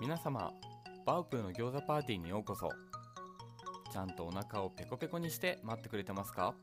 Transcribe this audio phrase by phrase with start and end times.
[0.00, 0.52] 皆様
[1.04, 2.70] バウプーの餃子パーティーにようこそ。
[3.92, 6.54] ちゃんとお腹をペコペコにして待ってくれてますか？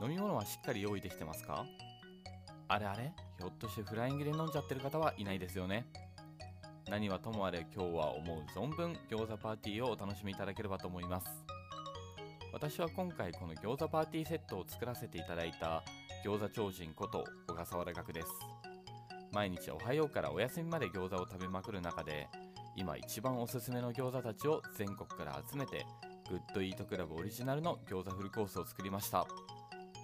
[0.00, 1.66] 飲み物はしっかり用意できてますか？
[2.68, 3.12] あれあれ？
[3.38, 5.88] ひょっとしてフライングで飲んじゃってる方はいないですよね。
[6.88, 11.26] 何はともあれ今日は思う存分餃子パーティーをお楽しみいただければと思います。
[12.52, 15.82] 私は今回この餃子パーティーセットを作らせていただいた
[16.24, 18.28] 餃子超人こと小笠原学です。
[19.38, 22.26] 毎日おはようからお休みまで餃子を食べまくる中で
[22.74, 25.86] 今一番おすすめの餃子たちを全国から集めて
[26.28, 29.28] グッドイートクラブオリジナルの餃子フルコースを作りました。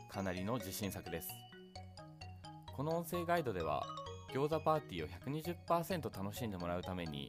[0.09, 1.29] かなりの自信作です。
[2.77, 3.85] この音声ガイドでは
[4.33, 7.29] 餃子パーティーを120%楽しんでもらうために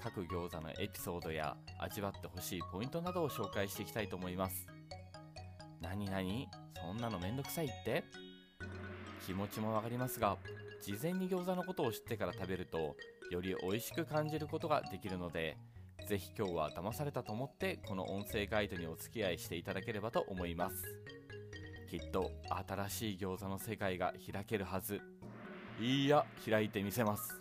[0.00, 4.68] 各餃子のエピソードや味わってほしいポイントなどを紹介していきたいと思います。
[5.80, 6.48] 何何
[6.80, 8.04] そんなのめんどくさいって？
[9.26, 10.36] 気持ちもわかりますが
[10.82, 12.96] 事前に餃子のことを知ってから食べると
[13.30, 15.56] より美味しく感じることができるので
[16.08, 20.84] ぜひ今日は騙されたと思ってこの音声ガイドにお付き合いしていただければと思います。
[21.88, 22.30] きっと
[22.68, 25.00] 新しい餃子の世界が開けるはず。
[25.80, 27.40] いいや開いてみせます。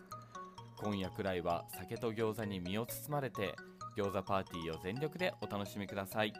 [0.77, 3.55] 今夜くらいは酒と餃子に身を包まれて
[3.97, 6.33] 餃子パーティーを全力でお楽しみください。